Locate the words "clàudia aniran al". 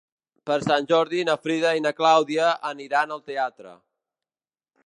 1.99-3.25